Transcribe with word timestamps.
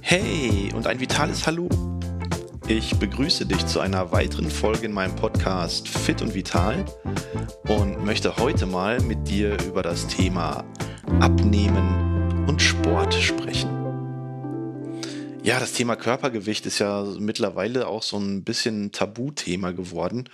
Hey 0.00 0.72
und 0.74 0.86
ein 0.86 1.00
vitales 1.00 1.46
Hallo. 1.46 1.68
Ich 2.68 2.96
begrüße 2.98 3.46
dich 3.46 3.66
zu 3.66 3.80
einer 3.80 4.12
weiteren 4.12 4.50
Folge 4.50 4.86
in 4.86 4.92
meinem 4.92 5.16
Podcast 5.16 5.88
Fit 5.88 6.22
und 6.22 6.34
Vital 6.34 6.84
und 7.68 8.04
möchte 8.04 8.36
heute 8.36 8.66
mal 8.66 9.00
mit 9.00 9.28
dir 9.28 9.56
über 9.64 9.82
das 9.82 10.06
Thema 10.06 10.64
Abnehmen 11.20 12.46
und 12.46 12.62
Sport 12.62 13.14
sprechen. 13.14 13.70
Ja, 15.42 15.58
das 15.58 15.72
Thema 15.72 15.96
Körpergewicht 15.96 16.66
ist 16.66 16.78
ja 16.80 17.02
mittlerweile 17.18 17.86
auch 17.86 18.02
so 18.02 18.18
ein 18.18 18.44
bisschen 18.44 18.92
Tabuthema 18.92 19.70
geworden. 19.70 20.28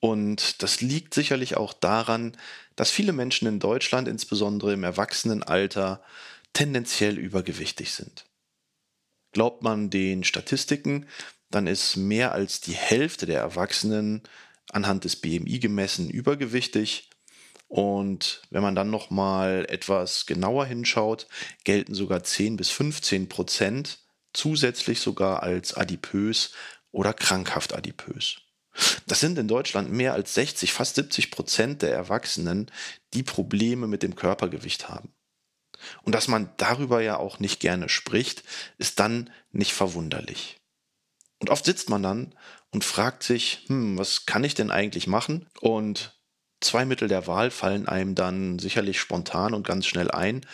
Und 0.00 0.62
das 0.62 0.80
liegt 0.80 1.14
sicherlich 1.14 1.56
auch 1.56 1.72
daran, 1.72 2.36
dass 2.76 2.90
viele 2.90 3.12
Menschen 3.12 3.48
in 3.48 3.58
Deutschland, 3.58 4.06
insbesondere 4.06 4.72
im 4.72 4.84
Erwachsenenalter, 4.84 6.02
tendenziell 6.52 7.18
übergewichtig 7.18 7.92
sind. 7.92 8.24
Glaubt 9.32 9.62
man 9.62 9.90
den 9.90 10.24
Statistiken, 10.24 11.06
dann 11.50 11.66
ist 11.66 11.96
mehr 11.96 12.32
als 12.32 12.60
die 12.60 12.74
Hälfte 12.74 13.26
der 13.26 13.40
Erwachsenen 13.40 14.22
anhand 14.70 15.04
des 15.04 15.16
BMI 15.16 15.58
gemessen 15.58 16.10
übergewichtig. 16.10 17.10
Und 17.68 18.42
wenn 18.50 18.62
man 18.62 18.74
dann 18.74 18.90
noch 18.90 19.10
mal 19.10 19.66
etwas 19.68 20.26
genauer 20.26 20.66
hinschaut, 20.66 21.26
gelten 21.64 21.94
sogar 21.94 22.22
10 22.22 22.56
bis 22.56 22.70
15 22.70 23.28
Prozent 23.28 23.98
zusätzlich 24.32 25.00
sogar 25.00 25.42
als 25.42 25.74
adipös 25.74 26.52
oder 26.92 27.12
krankhaft 27.12 27.74
adipös. 27.74 28.40
Das 29.06 29.20
sind 29.20 29.38
in 29.38 29.48
Deutschland 29.48 29.90
mehr 29.90 30.12
als 30.12 30.34
60, 30.34 30.72
fast 30.72 30.96
70 30.96 31.30
Prozent 31.30 31.82
der 31.82 31.92
Erwachsenen, 31.92 32.70
die 33.14 33.22
Probleme 33.22 33.86
mit 33.86 34.02
dem 34.02 34.14
Körpergewicht 34.14 34.88
haben. 34.88 35.12
Und 36.02 36.14
dass 36.14 36.28
man 36.28 36.50
darüber 36.56 37.00
ja 37.00 37.16
auch 37.16 37.38
nicht 37.38 37.60
gerne 37.60 37.88
spricht, 37.88 38.42
ist 38.78 39.00
dann 39.00 39.30
nicht 39.52 39.72
verwunderlich. 39.72 40.60
Und 41.38 41.50
oft 41.50 41.64
sitzt 41.64 41.88
man 41.88 42.02
dann 42.02 42.34
und 42.70 42.84
fragt 42.84 43.22
sich, 43.22 43.64
hm, 43.66 43.96
was 43.96 44.26
kann 44.26 44.44
ich 44.44 44.54
denn 44.54 44.70
eigentlich 44.70 45.06
machen? 45.06 45.46
Und 45.60 46.18
zwei 46.60 46.84
Mittel 46.84 47.08
der 47.08 47.26
Wahl 47.26 47.50
fallen 47.50 47.86
einem 47.88 48.14
dann 48.14 48.58
sicherlich 48.58 49.00
spontan 49.00 49.54
und 49.54 49.66
ganz 49.66 49.86
schnell 49.86 50.10
ein. 50.10 50.44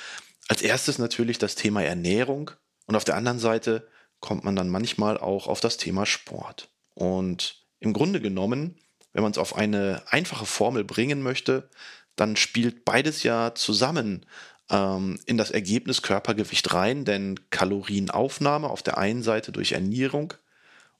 Als 0.49 0.63
erstes 0.63 0.99
natürlich 0.99 1.39
das 1.39 1.55
Thema 1.55 1.83
Ernährung 1.83 2.51
und 2.87 2.97
auf 2.97 3.05
der 3.05 3.17
anderen 3.17 3.39
Seite 3.39 3.89
kommt 4.21 4.45
man 4.45 4.57
dann 4.57 4.69
manchmal 4.69 5.19
auch 5.19 5.47
auf 5.47 5.61
das 5.61 5.79
Thema 5.79 6.05
Sport. 6.07 6.71
Und 6.95 7.64
im 7.85 7.93
Grunde 7.93 8.21
genommen, 8.21 8.77
wenn 9.13 9.23
man 9.23 9.33
es 9.33 9.39
auf 9.39 9.55
eine 9.57 10.03
einfache 10.09 10.47
Formel 10.47 10.85
bringen 10.85 11.23
möchte, 11.23 11.69
dann 12.17 12.37
spielt 12.37 12.85
beides 12.85 13.23
ja 13.23 13.55
zusammen 13.55 14.27
ähm, 14.71 15.21
in 15.27 15.37
das 15.37 15.51
Ergebnis 15.51 16.03
Körpergewicht 16.03 16.73
rein, 16.73 17.05
denn 17.05 17.39
Kalorienaufnahme 17.51 18.69
auf 18.69 18.83
der 18.83 18.99
einen 18.99 19.23
Seite 19.23 19.53
durch 19.53 19.73
Ernährung 19.73 20.35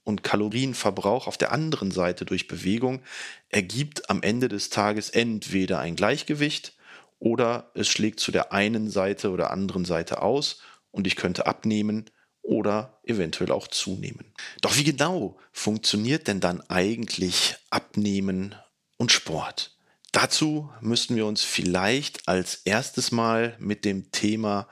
und 0.05 0.23
Kalorienverbrauch 0.23 1.27
auf 1.27 1.39
der 1.39 1.53
anderen 1.53 1.91
Seite 1.91 2.27
durch 2.27 2.47
Bewegung 2.47 3.01
ergibt 3.49 4.11
am 4.11 4.23
Ende 4.23 4.49
des 4.49 4.69
Tages 4.69 5.09
entweder 5.09 5.79
ein 5.79 5.97
Gleichgewicht 5.97 6.77
oder 7.19 7.71
es 7.75 7.89
schlägt 7.89 8.21
zu 8.21 8.31
der 8.31 8.53
einen 8.53 8.91
Seite 8.91 9.31
oder 9.31 9.51
anderen 9.51 9.87
Seite 9.87 10.21
aus 10.21 10.61
und 10.91 11.07
ich 11.07 11.17
könnte 11.17 11.47
abnehmen 11.47 12.11
oder 12.45 13.01
eventuell 13.05 13.51
auch 13.51 13.67
zunehmen. 13.69 14.33
Doch 14.61 14.77
wie 14.77 14.85
genau 14.85 15.37
funktioniert 15.53 16.29
denn 16.29 16.41
dann 16.41 16.61
eigentlich 16.69 17.57
Abnehmen 17.71 18.55
und 18.97 19.11
Sport? 19.11 19.77
Dazu 20.13 20.71
müssten 20.81 21.17
wir 21.17 21.27
uns 21.27 21.43
vielleicht 21.43 22.29
als 22.29 22.61
erstes 22.65 23.11
mal 23.11 23.57
mit 23.59 23.85
dem 23.85 24.13
Thema 24.13 24.69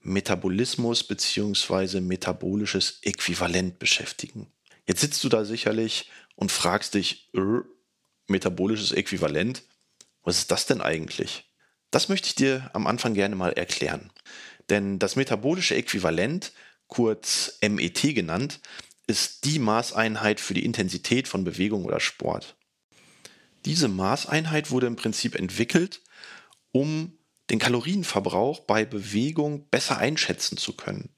Metabolismus 0.00 1.04
bzw. 1.04 2.00
metabolisches 2.00 3.00
Äquivalent 3.02 3.78
beschäftigen. 3.78 4.46
Jetzt 4.86 5.00
sitzt 5.00 5.22
du 5.24 5.28
da 5.28 5.44
sicherlich 5.44 6.10
und 6.36 6.52
fragst 6.52 6.94
dich, 6.94 7.28
äh, 7.34 7.60
metabolisches 8.28 8.92
Äquivalent, 8.92 9.64
was 10.22 10.38
ist 10.38 10.50
das 10.50 10.66
denn 10.66 10.80
eigentlich? 10.80 11.50
Das 11.90 12.08
möchte 12.08 12.28
ich 12.28 12.34
dir 12.34 12.70
am 12.72 12.86
Anfang 12.86 13.14
gerne 13.14 13.36
mal 13.36 13.52
erklären. 13.52 14.10
Denn 14.70 14.98
das 14.98 15.16
metabolische 15.16 15.74
Äquivalent, 15.74 16.52
kurz 16.88 17.58
MET 17.62 18.14
genannt, 18.14 18.60
ist 19.06 19.44
die 19.44 19.58
Maßeinheit 19.58 20.40
für 20.40 20.54
die 20.54 20.64
Intensität 20.64 21.28
von 21.28 21.44
Bewegung 21.44 21.84
oder 21.84 22.00
Sport. 22.00 22.56
Diese 23.64 23.88
Maßeinheit 23.88 24.70
wurde 24.70 24.86
im 24.86 24.96
Prinzip 24.96 25.34
entwickelt, 25.34 26.02
um 26.72 27.18
den 27.50 27.58
Kalorienverbrauch 27.58 28.60
bei 28.60 28.84
Bewegung 28.84 29.68
besser 29.68 29.98
einschätzen 29.98 30.56
zu 30.56 30.72
können. 30.72 31.10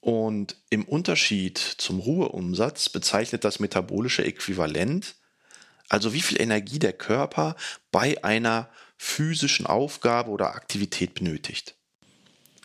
Und 0.00 0.56
im 0.70 0.84
Unterschied 0.84 1.58
zum 1.58 2.00
Ruheumsatz 2.00 2.88
bezeichnet 2.88 3.44
das 3.44 3.60
metabolische 3.60 4.24
Äquivalent, 4.24 5.14
also 5.88 6.12
wie 6.12 6.22
viel 6.22 6.40
Energie 6.40 6.78
der 6.78 6.92
Körper 6.92 7.54
bei 7.90 8.22
einer 8.24 8.68
physischen 8.96 9.66
Aufgabe 9.66 10.30
oder 10.30 10.54
Aktivität 10.54 11.14
benötigt. 11.14 11.76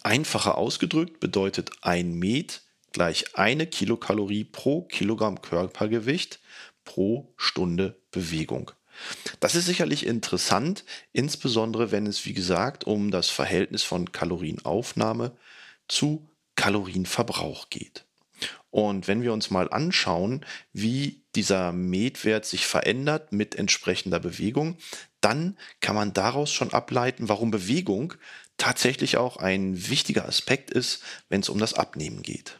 Einfacher 0.07 0.57
ausgedrückt 0.57 1.19
bedeutet 1.19 1.71
ein 1.81 2.13
Met 2.13 2.61
gleich 2.93 3.35
eine 3.35 3.67
Kilokalorie 3.67 4.45
pro 4.45 4.83
Kilogramm 4.83 5.41
Körpergewicht 5.41 6.39
pro 6.85 7.33
Stunde 7.35 7.99
Bewegung. 8.09 8.71
Das 9.41 9.53
ist 9.53 9.65
sicherlich 9.65 10.05
interessant, 10.05 10.85
insbesondere 11.11 11.91
wenn 11.91 12.07
es, 12.07 12.25
wie 12.25 12.31
gesagt, 12.31 12.87
um 12.87 13.11
das 13.11 13.27
Verhältnis 13.27 13.83
von 13.83 14.13
Kalorienaufnahme 14.13 15.35
zu 15.89 16.29
Kalorienverbrauch 16.55 17.69
geht. 17.69 18.05
Und 18.71 19.09
wenn 19.09 19.21
wir 19.23 19.33
uns 19.33 19.51
mal 19.51 19.69
anschauen, 19.69 20.45
wie 20.71 21.21
dieser 21.35 21.73
Metwert 21.73 22.45
sich 22.45 22.65
verändert 22.65 23.33
mit 23.33 23.55
entsprechender 23.55 24.21
Bewegung, 24.21 24.77
dann 25.19 25.57
kann 25.81 25.95
man 25.95 26.13
daraus 26.13 26.53
schon 26.53 26.71
ableiten, 26.71 27.27
warum 27.27 27.51
Bewegung 27.51 28.13
tatsächlich 28.57 29.17
auch 29.17 29.37
ein 29.37 29.89
wichtiger 29.89 30.27
Aspekt 30.27 30.71
ist, 30.71 31.01
wenn 31.29 31.41
es 31.41 31.49
um 31.49 31.59
das 31.59 31.73
Abnehmen 31.73 32.21
geht. 32.21 32.59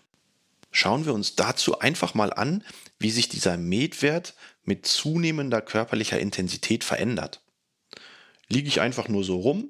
Schauen 0.72 1.06
wir 1.06 1.14
uns 1.14 1.36
dazu 1.36 1.80
einfach 1.80 2.14
mal 2.14 2.32
an, 2.32 2.64
wie 3.00 3.10
sich 3.10 3.30
dieser 3.30 3.58
Metwert 3.58 4.36
mit 4.64 4.86
zunehmender 4.86 5.62
körperlicher 5.62 6.20
Intensität 6.20 6.84
verändert. 6.84 7.42
Liege 8.48 8.68
ich 8.68 8.82
einfach 8.82 9.08
nur 9.08 9.24
so 9.24 9.38
rum, 9.38 9.70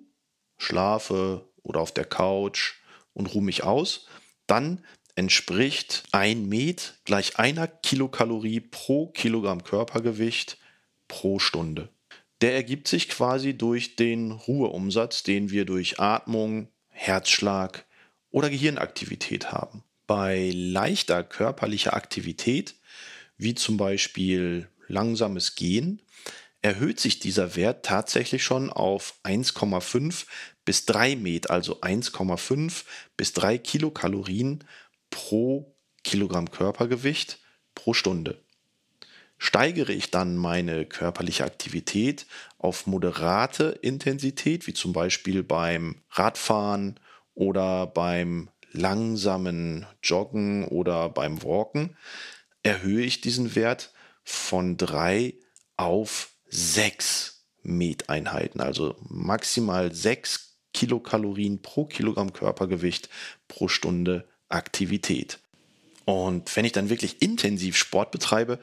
schlafe 0.57 1.47
oder 1.63 1.79
auf 1.79 1.93
der 1.93 2.05
Couch 2.05 2.75
und 3.13 3.27
ruhe 3.27 3.43
mich 3.43 3.63
aus, 3.63 4.07
dann 4.47 4.83
entspricht 5.15 6.03
ein 6.11 6.47
Met 6.47 6.99
gleich 7.05 7.39
einer 7.39 7.67
Kilokalorie 7.67 8.59
pro 8.59 9.07
Kilogramm 9.07 9.63
Körpergewicht 9.63 10.57
pro 11.07 11.39
Stunde 11.39 11.89
der 12.41 12.53
ergibt 12.53 12.87
sich 12.87 13.09
quasi 13.09 13.57
durch 13.57 13.95
den 13.95 14.31
Ruheumsatz, 14.31 15.23
den 15.23 15.49
wir 15.49 15.65
durch 15.65 15.99
Atmung, 15.99 16.69
Herzschlag 16.89 17.85
oder 18.29 18.49
Gehirnaktivität 18.49 19.51
haben. 19.51 19.83
Bei 20.05 20.51
leichter 20.53 21.23
körperlicher 21.23 21.93
Aktivität, 21.93 22.75
wie 23.37 23.55
zum 23.55 23.77
Beispiel 23.77 24.69
langsames 24.87 25.55
Gehen, 25.55 26.01
erhöht 26.61 26.99
sich 26.99 27.19
dieser 27.19 27.55
Wert 27.55 27.85
tatsächlich 27.85 28.43
schon 28.43 28.69
auf 28.69 29.15
1,5 29.23 30.25
bis 30.65 30.85
3 30.85 31.15
Met, 31.15 31.49
also 31.49 31.81
1,5 31.81 32.83
bis 33.15 33.33
3 33.33 33.57
Kilokalorien 33.57 34.63
pro 35.09 35.75
Kilogramm 36.03 36.51
Körpergewicht 36.51 37.39
pro 37.75 37.93
Stunde. 37.93 38.43
Steigere 39.37 39.93
ich 39.93 40.09
dann 40.09 40.35
meine 40.35 40.85
körperliche 40.85 41.45
Aktivität 41.45 42.25
auf 42.57 42.87
moderate 42.87 43.77
Intensität, 43.81 44.65
wie 44.67 44.73
zum 44.73 44.93
Beispiel 44.93 45.43
beim 45.43 46.01
Radfahren 46.09 46.99
oder 47.35 47.85
beim 47.85 48.49
langsamen 48.71 49.85
Joggen 50.01 50.65
oder 50.65 51.09
beim 51.09 51.43
Walken, 51.43 51.95
erhöhe 52.63 53.05
ich 53.05 53.21
diesen 53.21 53.55
Wert 53.55 53.91
von 54.23 54.77
3 54.77 55.35
auf 55.77 56.31
6 56.49 57.45
Meteinheiten, 57.63 58.61
also 58.61 58.95
maximal 59.07 59.93
6 59.93 60.57
Kilokalorien 60.73 61.61
pro 61.61 61.85
Kilogramm 61.85 62.33
Körpergewicht 62.33 63.09
pro 63.47 63.67
Stunde 63.67 64.27
Aktivität. 64.49 65.39
Und 66.05 66.55
wenn 66.55 66.65
ich 66.65 66.71
dann 66.71 66.89
wirklich 66.89 67.21
intensiv 67.21 67.75
Sport 67.75 68.11
betreibe, 68.11 68.59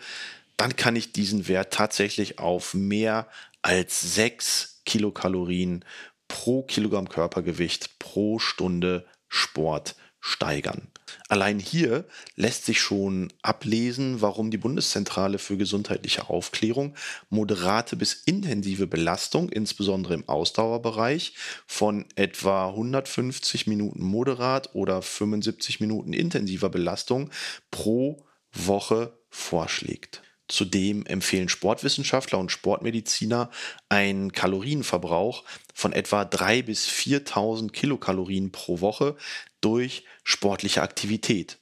dann 0.56 0.77
kann 0.77 0.97
ich 0.97 1.12
diesen 1.12 1.49
Wert 1.49 1.73
tatsächlich 1.73 2.39
auf 2.39 2.75
mehr 2.75 3.29
als 3.62 4.01
6 4.15 4.83
Kilokalorien 4.85 5.85
pro 6.29 6.62
Kilogramm 6.62 7.09
Körpergewicht 7.09 7.99
pro 7.99 8.39
Stunde 8.39 9.06
Sport 9.29 9.97
steigern. 10.21 10.89
Allein 11.29 11.59
hier 11.59 12.06
lässt 12.35 12.65
sich 12.65 12.81
schon 12.81 13.31
ablesen, 13.43 14.23
warum 14.23 14.51
die 14.51 14.59
Bundeszentrale 14.59 15.39
für 15.39 15.56
gesundheitliche 15.59 16.31
Aufklärung 16.31 16.95
moderate 17.29 17.97
bis 17.97 18.15
intensive 18.25 18.87
Belastung, 18.87 19.50
insbesondere 19.50 20.15
im 20.15 20.29
Ausdauerbereich, 20.29 21.35
von 21.67 22.07
etwa 22.17 22.69
150 22.69 23.67
Minuten 23.67 24.03
moderat 24.03 24.75
oder 24.75 25.03
75 25.03 25.81
Minuten 25.81 26.12
intensiver 26.15 26.71
Belastung 26.71 27.31
pro 27.71 28.25
Woche 28.53 29.19
vorschlägt. 29.29 30.23
Zudem 30.49 31.06
empfehlen 31.06 31.49
Sportwissenschaftler 31.49 32.38
und 32.38 32.52
Sportmediziner 32.52 33.50
einen 33.88 34.32
Kalorienverbrauch 34.32 35.44
von 35.73 35.93
etwa 35.93 36.23
3.000 36.23 36.62
bis 36.64 36.88
4.000 36.88 37.70
Kilokalorien 37.70 38.52
pro 38.52 38.81
Woche 38.81 39.17
durch 39.61 40.05
sportliche 40.23 40.82
Aktivität. 40.82 41.58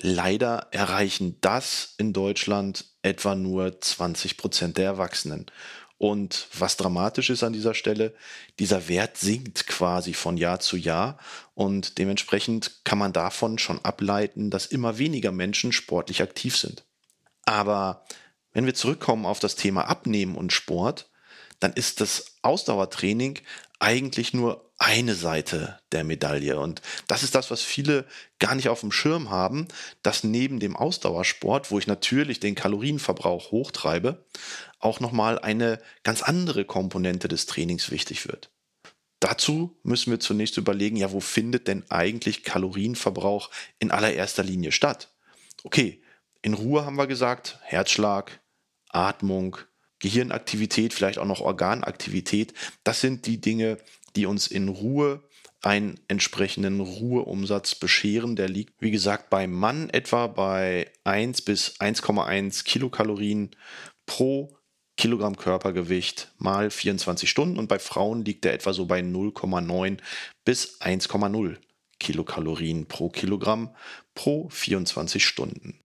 Leider 0.00 0.68
erreichen 0.72 1.36
das 1.40 1.94
in 1.98 2.12
Deutschland 2.12 2.86
etwa 3.02 3.34
nur 3.34 3.80
20 3.80 4.36
Prozent 4.36 4.78
der 4.78 4.86
Erwachsenen. 4.86 5.46
Und 5.98 6.46
was 6.56 6.76
dramatisch 6.76 7.28
ist 7.30 7.42
an 7.42 7.52
dieser 7.52 7.74
Stelle, 7.74 8.14
dieser 8.60 8.88
Wert 8.88 9.16
sinkt 9.16 9.66
quasi 9.66 10.14
von 10.14 10.36
Jahr 10.36 10.60
zu 10.60 10.76
Jahr 10.76 11.18
und 11.54 11.98
dementsprechend 11.98 12.84
kann 12.84 12.98
man 12.98 13.12
davon 13.12 13.58
schon 13.58 13.84
ableiten, 13.84 14.50
dass 14.50 14.66
immer 14.66 14.98
weniger 14.98 15.32
Menschen 15.32 15.72
sportlich 15.72 16.22
aktiv 16.22 16.56
sind. 16.56 16.84
Aber 17.48 18.04
wenn 18.52 18.66
wir 18.66 18.74
zurückkommen 18.74 19.24
auf 19.24 19.38
das 19.38 19.56
Thema 19.56 19.88
Abnehmen 19.88 20.34
und 20.34 20.52
Sport, 20.52 21.08
dann 21.60 21.72
ist 21.72 22.02
das 22.02 22.36
Ausdauertraining 22.42 23.38
eigentlich 23.78 24.34
nur 24.34 24.70
eine 24.76 25.14
Seite 25.14 25.80
der 25.90 26.04
Medaille. 26.04 26.60
Und 26.60 26.82
das 27.06 27.22
ist 27.22 27.34
das, 27.34 27.50
was 27.50 27.62
viele 27.62 28.04
gar 28.38 28.54
nicht 28.54 28.68
auf 28.68 28.80
dem 28.80 28.92
Schirm 28.92 29.30
haben, 29.30 29.66
dass 30.02 30.24
neben 30.24 30.60
dem 30.60 30.76
Ausdauersport, 30.76 31.70
wo 31.70 31.78
ich 31.78 31.86
natürlich 31.86 32.38
den 32.38 32.54
Kalorienverbrauch 32.54 33.50
hochtreibe, 33.50 34.26
auch 34.78 35.00
nochmal 35.00 35.38
eine 35.38 35.80
ganz 36.02 36.20
andere 36.20 36.66
Komponente 36.66 37.28
des 37.28 37.46
Trainings 37.46 37.90
wichtig 37.90 38.28
wird. 38.28 38.50
Dazu 39.20 39.74
müssen 39.82 40.10
wir 40.10 40.20
zunächst 40.20 40.58
überlegen, 40.58 40.96
ja, 40.96 41.12
wo 41.12 41.20
findet 41.20 41.66
denn 41.66 41.90
eigentlich 41.90 42.44
Kalorienverbrauch 42.44 43.48
in 43.78 43.90
allererster 43.90 44.44
Linie 44.44 44.70
statt? 44.70 45.14
Okay, 45.64 46.02
in 46.42 46.54
Ruhe 46.54 46.84
haben 46.84 46.96
wir 46.96 47.06
gesagt, 47.06 47.58
Herzschlag, 47.62 48.40
Atmung, 48.88 49.58
Gehirnaktivität, 49.98 50.94
vielleicht 50.94 51.18
auch 51.18 51.24
noch 51.26 51.40
Organaktivität. 51.40 52.54
Das 52.84 53.00
sind 53.00 53.26
die 53.26 53.40
Dinge, 53.40 53.78
die 54.16 54.26
uns 54.26 54.46
in 54.46 54.68
Ruhe 54.68 55.22
einen 55.62 55.98
entsprechenden 56.06 56.80
Ruheumsatz 56.80 57.74
bescheren. 57.74 58.36
Der 58.36 58.48
liegt, 58.48 58.80
wie 58.80 58.92
gesagt, 58.92 59.28
beim 59.30 59.52
Mann 59.52 59.90
etwa 59.90 60.28
bei 60.28 60.90
1 61.04 61.42
bis 61.42 61.80
1,1 61.80 62.64
Kilokalorien 62.64 63.50
pro 64.06 64.56
Kilogramm 64.96 65.36
Körpergewicht 65.36 66.32
mal 66.38 66.70
24 66.70 67.30
Stunden 67.30 67.58
und 67.58 67.68
bei 67.68 67.78
Frauen 67.78 68.24
liegt 68.24 68.44
er 68.44 68.52
etwa 68.52 68.72
so 68.72 68.86
bei 68.86 69.00
0,9 69.00 69.98
bis 70.44 70.80
1,0 70.80 71.56
Kilokalorien 72.00 72.86
pro 72.86 73.08
Kilogramm 73.08 73.74
pro 74.14 74.48
24 74.48 75.24
Stunden. 75.24 75.78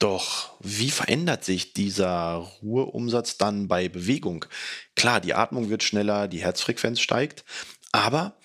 Doch 0.00 0.56
wie 0.60 0.90
verändert 0.90 1.44
sich 1.44 1.74
dieser 1.74 2.48
Ruheumsatz 2.62 3.36
dann 3.36 3.68
bei 3.68 3.90
Bewegung? 3.90 4.46
Klar, 4.96 5.20
die 5.20 5.34
Atmung 5.34 5.68
wird 5.68 5.82
schneller, 5.82 6.26
die 6.26 6.40
Herzfrequenz 6.42 7.00
steigt, 7.00 7.44
aber 7.92 8.38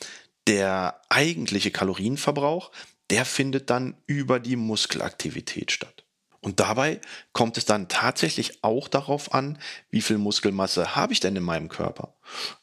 der 0.48 1.02
eigentliche 1.08 1.72
Kalorienverbrauch, 1.72 2.72
der 3.10 3.24
findet 3.24 3.70
dann 3.70 3.96
über 4.06 4.42
die 4.42 4.58
Muskelaktivität 4.58 5.72
statt. 5.72 5.95
Und 6.46 6.60
dabei 6.60 7.02
kommt 7.34 7.58
es 7.58 7.66
dann 7.66 7.88
tatsächlich 7.88 8.64
auch 8.64 8.88
darauf 8.88 9.34
an, 9.34 9.58
wie 9.90 10.02
viel 10.02 10.20
Muskelmasse 10.20 10.96
habe 10.96 11.12
ich 11.12 11.20
denn 11.20 11.36
in 11.36 11.42
meinem 11.42 11.70
Körper. 11.70 12.14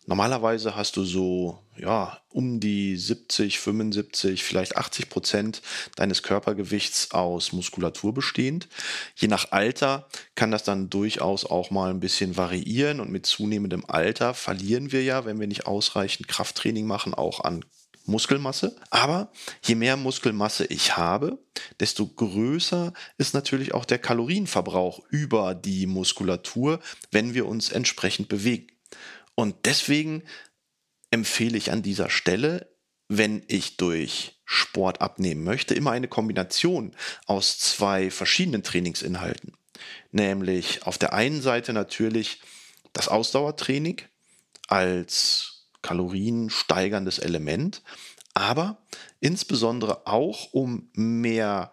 Normalerweise 0.06 0.76
hast 0.76 0.96
du 0.96 1.04
so, 1.04 1.58
ja, 1.76 2.20
um 2.28 2.60
die 2.60 2.96
70, 2.96 3.58
75, 3.58 4.44
vielleicht 4.44 4.76
80 4.76 5.10
Prozent 5.10 5.62
deines 5.96 6.22
Körpergewichts 6.22 7.10
aus 7.10 7.52
Muskulatur 7.52 8.14
bestehend. 8.14 8.68
Je 9.16 9.26
nach 9.26 9.50
Alter 9.50 10.06
kann 10.36 10.52
das 10.52 10.62
dann 10.62 10.88
durchaus 10.88 11.44
auch 11.44 11.72
mal 11.72 11.90
ein 11.90 11.98
bisschen 11.98 12.36
variieren 12.36 13.00
und 13.00 13.10
mit 13.10 13.26
zunehmendem 13.26 13.84
Alter 13.88 14.32
verlieren 14.34 14.92
wir 14.92 15.02
ja, 15.02 15.24
wenn 15.24 15.40
wir 15.40 15.48
nicht 15.48 15.66
ausreichend 15.66 16.28
Krafttraining 16.28 16.86
machen, 16.86 17.14
auch 17.14 17.40
an 17.40 17.64
Muskelmasse. 18.04 18.76
Aber 18.90 19.32
je 19.62 19.74
mehr 19.74 19.96
Muskelmasse 19.96 20.64
ich 20.66 20.96
habe, 20.96 21.38
desto 21.80 22.06
größer 22.06 22.92
ist 23.18 23.34
natürlich 23.34 23.74
auch 23.74 23.84
der 23.84 23.98
Kalorienverbrauch 23.98 25.00
über 25.10 25.54
die 25.54 25.86
Muskulatur, 25.86 26.80
wenn 27.10 27.34
wir 27.34 27.46
uns 27.46 27.70
entsprechend 27.70 28.28
bewegen. 28.28 28.66
Und 29.34 29.56
deswegen 29.64 30.22
empfehle 31.10 31.58
ich 31.58 31.70
an 31.70 31.82
dieser 31.82 32.10
Stelle, 32.10 32.72
wenn 33.08 33.42
ich 33.46 33.76
durch 33.76 34.40
Sport 34.44 35.00
abnehmen 35.00 35.44
möchte, 35.44 35.74
immer 35.74 35.90
eine 35.90 36.08
Kombination 36.08 36.94
aus 37.26 37.58
zwei 37.58 38.10
verschiedenen 38.10 38.62
Trainingsinhalten. 38.62 39.52
Nämlich 40.10 40.86
auf 40.86 40.98
der 40.98 41.12
einen 41.12 41.42
Seite 41.42 41.72
natürlich 41.72 42.40
das 42.92 43.08
Ausdauertraining 43.08 44.00
als 44.68 45.51
kaloriensteigerndes 45.82 47.18
Element, 47.18 47.82
aber 48.34 48.78
insbesondere 49.20 50.06
auch, 50.06 50.52
um 50.52 50.88
mehr 50.94 51.72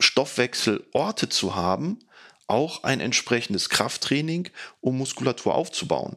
Stoffwechselorte 0.00 1.28
zu 1.28 1.54
haben, 1.54 1.98
auch 2.46 2.84
ein 2.84 3.00
entsprechendes 3.00 3.70
Krafttraining, 3.70 4.50
um 4.80 4.98
Muskulatur 4.98 5.54
aufzubauen. 5.54 6.16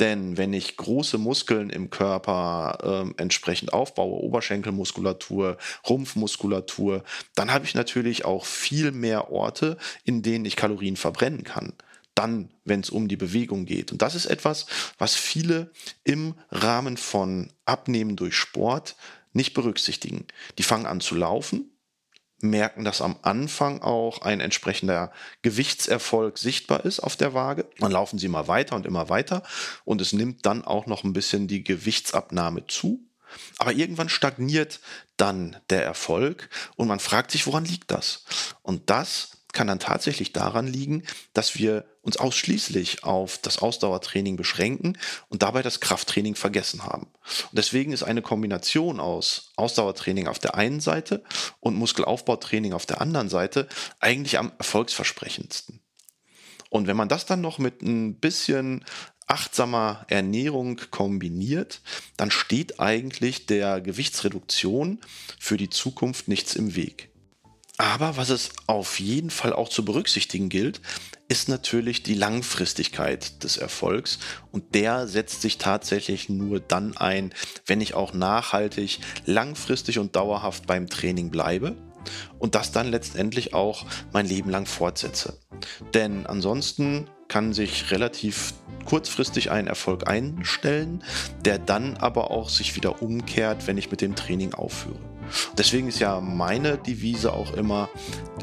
Denn 0.00 0.36
wenn 0.36 0.52
ich 0.52 0.76
große 0.76 1.18
Muskeln 1.18 1.70
im 1.70 1.90
Körper 1.90 2.78
äh, 3.16 3.20
entsprechend 3.20 3.72
aufbaue, 3.72 4.22
Oberschenkelmuskulatur, 4.22 5.56
Rumpfmuskulatur, 5.88 7.02
dann 7.34 7.52
habe 7.52 7.64
ich 7.64 7.74
natürlich 7.74 8.24
auch 8.24 8.44
viel 8.44 8.92
mehr 8.92 9.32
Orte, 9.32 9.76
in 10.04 10.22
denen 10.22 10.44
ich 10.44 10.54
Kalorien 10.54 10.96
verbrennen 10.96 11.42
kann 11.42 11.72
dann, 12.18 12.50
wenn 12.64 12.80
es 12.80 12.90
um 12.90 13.06
die 13.06 13.16
Bewegung 13.16 13.64
geht. 13.64 13.92
Und 13.92 14.02
das 14.02 14.16
ist 14.16 14.26
etwas, 14.26 14.66
was 14.98 15.14
viele 15.14 15.70
im 16.02 16.34
Rahmen 16.50 16.96
von 16.96 17.52
Abnehmen 17.64 18.16
durch 18.16 18.34
Sport 18.34 18.96
nicht 19.32 19.54
berücksichtigen. 19.54 20.26
Die 20.58 20.64
fangen 20.64 20.86
an 20.86 21.00
zu 21.00 21.14
laufen, 21.14 21.70
merken, 22.40 22.84
dass 22.84 23.00
am 23.00 23.18
Anfang 23.22 23.82
auch 23.82 24.22
ein 24.22 24.40
entsprechender 24.40 25.12
Gewichtserfolg 25.42 26.38
sichtbar 26.38 26.84
ist 26.84 27.00
auf 27.00 27.16
der 27.16 27.34
Waage. 27.34 27.66
Dann 27.78 27.92
laufen 27.92 28.18
sie 28.18 28.26
immer 28.26 28.48
weiter 28.48 28.74
und 28.74 28.84
immer 28.84 29.08
weiter 29.08 29.44
und 29.84 30.00
es 30.00 30.12
nimmt 30.12 30.44
dann 30.44 30.64
auch 30.64 30.86
noch 30.86 31.04
ein 31.04 31.12
bisschen 31.12 31.46
die 31.46 31.62
Gewichtsabnahme 31.62 32.66
zu. 32.66 33.04
Aber 33.58 33.72
irgendwann 33.72 34.08
stagniert 34.08 34.80
dann 35.16 35.56
der 35.70 35.84
Erfolg 35.84 36.48
und 36.76 36.88
man 36.88 36.98
fragt 36.98 37.30
sich, 37.30 37.46
woran 37.46 37.64
liegt 37.64 37.90
das? 37.90 38.24
Und 38.62 38.90
das 38.90 39.37
kann 39.58 39.66
dann 39.66 39.80
tatsächlich 39.80 40.32
daran 40.32 40.68
liegen, 40.68 41.02
dass 41.32 41.58
wir 41.58 41.84
uns 42.02 42.16
ausschließlich 42.16 43.02
auf 43.02 43.38
das 43.38 43.58
Ausdauertraining 43.58 44.36
beschränken 44.36 44.96
und 45.30 45.42
dabei 45.42 45.62
das 45.62 45.80
Krafttraining 45.80 46.36
vergessen 46.36 46.84
haben. 46.84 47.08
Und 47.50 47.58
deswegen 47.58 47.90
ist 47.90 48.04
eine 48.04 48.22
Kombination 48.22 49.00
aus 49.00 49.50
Ausdauertraining 49.56 50.28
auf 50.28 50.38
der 50.38 50.54
einen 50.54 50.78
Seite 50.78 51.24
und 51.58 51.74
Muskelaufbautraining 51.74 52.72
auf 52.72 52.86
der 52.86 53.00
anderen 53.00 53.28
Seite 53.28 53.66
eigentlich 53.98 54.38
am 54.38 54.52
erfolgsversprechendsten. 54.58 55.80
Und 56.70 56.86
wenn 56.86 56.96
man 56.96 57.08
das 57.08 57.26
dann 57.26 57.40
noch 57.40 57.58
mit 57.58 57.82
ein 57.82 58.14
bisschen 58.14 58.84
achtsamer 59.26 60.06
Ernährung 60.08 60.80
kombiniert, 60.92 61.80
dann 62.16 62.30
steht 62.30 62.78
eigentlich 62.78 63.46
der 63.46 63.80
Gewichtsreduktion 63.80 65.00
für 65.40 65.56
die 65.56 65.68
Zukunft 65.68 66.28
nichts 66.28 66.54
im 66.54 66.76
Weg. 66.76 67.10
Aber 67.80 68.16
was 68.16 68.28
es 68.28 68.50
auf 68.66 68.98
jeden 68.98 69.30
Fall 69.30 69.52
auch 69.52 69.68
zu 69.68 69.84
berücksichtigen 69.84 70.48
gilt, 70.48 70.80
ist 71.28 71.48
natürlich 71.48 72.02
die 72.02 72.14
Langfristigkeit 72.14 73.44
des 73.44 73.56
Erfolgs 73.56 74.18
und 74.50 74.74
der 74.74 75.06
setzt 75.06 75.42
sich 75.42 75.58
tatsächlich 75.58 76.28
nur 76.28 76.58
dann 76.58 76.96
ein, 76.96 77.32
wenn 77.66 77.80
ich 77.80 77.94
auch 77.94 78.12
nachhaltig, 78.12 78.98
langfristig 79.26 80.00
und 80.00 80.16
dauerhaft 80.16 80.66
beim 80.66 80.88
Training 80.88 81.30
bleibe 81.30 81.76
und 82.40 82.56
das 82.56 82.72
dann 82.72 82.88
letztendlich 82.88 83.54
auch 83.54 83.86
mein 84.12 84.26
Leben 84.26 84.50
lang 84.50 84.66
fortsetze. 84.66 85.38
Denn 85.94 86.26
ansonsten 86.26 87.08
kann 87.28 87.52
sich 87.52 87.92
relativ 87.92 88.54
kurzfristig 88.86 89.52
ein 89.52 89.68
Erfolg 89.68 90.08
einstellen, 90.08 91.04
der 91.44 91.58
dann 91.58 91.96
aber 91.98 92.32
auch 92.32 92.48
sich 92.48 92.74
wieder 92.74 93.02
umkehrt, 93.02 93.66
wenn 93.68 93.78
ich 93.78 93.90
mit 93.90 94.00
dem 94.00 94.16
Training 94.16 94.54
aufhöre. 94.54 94.98
Deswegen 95.56 95.88
ist 95.88 95.98
ja 95.98 96.20
meine 96.20 96.78
Devise 96.78 97.32
auch 97.32 97.52
immer 97.52 97.88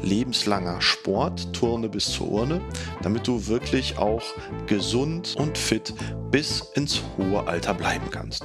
lebenslanger 0.02 0.80
Sport, 0.80 1.52
Turne 1.52 1.88
bis 1.88 2.06
zur 2.12 2.30
Urne, 2.30 2.60
damit 3.02 3.26
du 3.26 3.46
wirklich 3.46 3.98
auch 3.98 4.22
gesund 4.66 5.34
und 5.38 5.58
fit 5.58 5.94
bis 6.30 6.60
ins 6.74 7.02
hohe 7.16 7.46
Alter 7.46 7.74
bleiben 7.74 8.10
kannst. 8.10 8.44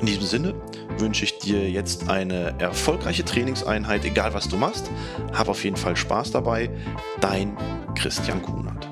In 0.00 0.06
diesem 0.06 0.24
Sinne 0.24 0.54
wünsche 0.98 1.24
ich 1.24 1.38
dir 1.38 1.70
jetzt 1.70 2.08
eine 2.08 2.58
erfolgreiche 2.58 3.24
Trainingseinheit, 3.24 4.04
egal 4.04 4.34
was 4.34 4.48
du 4.48 4.56
machst. 4.56 4.90
Hab 5.32 5.48
auf 5.48 5.62
jeden 5.62 5.76
Fall 5.76 5.96
Spaß 5.96 6.32
dabei. 6.32 6.70
Dein 7.20 7.56
Christian 7.94 8.42
Kunert. 8.42 8.91